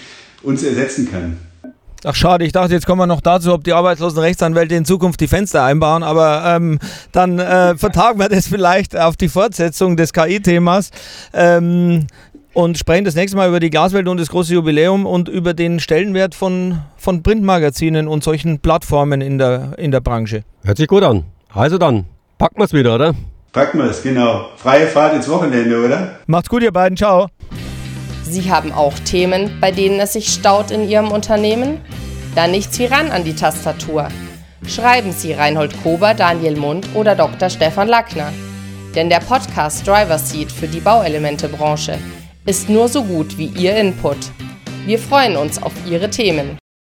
uns 0.43 0.63
ersetzen 0.63 1.11
kann. 1.11 1.37
Ach 2.09 2.15
schade, 2.15 2.45
ich 2.45 2.53
dachte, 2.53 2.73
jetzt 2.73 2.87
kommen 2.87 3.01
wir 3.01 3.09
noch 3.09 3.21
dazu, 3.21 3.53
ob 3.53 3.65
die 3.65 3.73
arbeitslosen 3.73 4.21
Rechtsanwälte 4.21 4.77
in 4.77 4.85
Zukunft 4.85 5.21
die 5.21 5.27
Fenster 5.27 5.65
einbauen, 5.65 6.05
aber 6.05 6.45
ähm, 6.47 6.79
dann 7.11 7.41
äh, 7.41 7.75
vertagen 7.79 8.21
wir 8.21 8.29
das 8.29 8.47
vielleicht 8.47 8.97
auf 8.97 9.17
die 9.17 9.29
Fortsetzung 9.29 9.97
des 9.97 10.13
KI-Themas. 10.13 10.93
Ähm, 11.35 12.07
und 12.55 12.79
sprechen 12.79 13.05
das 13.05 13.17
nächste 13.17 13.37
Mal 13.37 13.49
über 13.49 13.59
die 13.59 13.71
Glaswelt 13.71 14.07
und 14.07 14.19
das 14.19 14.29
große 14.29 14.55
Jubiläum 14.55 15.05
und 15.05 15.29
über 15.29 15.53
den 15.53 15.81
Stellenwert 15.81 16.37
von, 16.37 16.79
von 16.97 17.25
Printmagazinen 17.25 18.07
und 18.07 18.23
solchen 18.23 18.61
Plattformen 18.61 19.21
in 19.21 19.39
der, 19.39 19.73
in 19.77 19.91
der 19.91 20.01
Branche. 20.01 20.45
Hört 20.63 20.79
sich 20.79 20.87
gut 20.87 21.03
an. 21.03 21.25
Also 21.53 21.77
dann, 21.77 22.05
packen 22.39 22.59
wir 22.59 22.65
es 22.65 22.73
wieder, 22.73 22.95
oder? 22.95 23.15
Packen 23.53 23.79
wir 23.79 23.87
es, 23.87 24.03
genau. 24.03 24.47
Freie 24.57 24.87
Fahrt 24.87 25.15
ins 25.17 25.29
Wochenende, 25.29 25.85
oder? 25.85 26.13
Macht's 26.27 26.49
gut, 26.49 26.63
ihr 26.63 26.73
beiden. 26.73 26.97
Ciao. 26.97 27.27
Sie 28.29 28.51
haben 28.51 28.73
auch 28.73 28.99
Themen, 28.99 29.59
bei 29.61 29.71
denen 29.71 30.01
es 30.01 30.15
sich 30.15 30.29
staut 30.29 30.73
in 30.73 30.89
Ihrem 30.89 31.13
Unternehmen? 31.13 31.81
Da 32.35 32.49
nichts 32.49 32.79
wie 32.79 32.87
ran 32.87 33.11
an 33.13 33.23
die 33.23 33.37
Tastatur. 33.37 34.09
Schreiben 34.67 35.13
Sie 35.13 35.33
Reinhold 35.33 35.81
Kober, 35.83 36.13
Daniel 36.13 36.57
Mund 36.57 36.89
oder 36.95 37.15
Dr. 37.15 37.49
Stefan 37.49 37.87
Lackner. 37.87 38.33
Denn 38.97 39.09
der 39.09 39.21
Podcast 39.21 39.87
Driver 39.87 40.19
Seat 40.19 40.51
für 40.51 40.67
die 40.67 40.81
Bauelementebranche 40.81 41.99
ist 42.47 42.69
nur 42.69 42.89
so 42.89 43.05
gut 43.05 43.39
wie 43.39 43.47
Ihr 43.47 43.77
Input. 43.77 44.19
Wir 44.87 44.99
freuen 44.99 45.37
uns 45.37 45.63
auf 45.63 45.73
Ihre 45.89 46.11
Themen. 46.11 46.59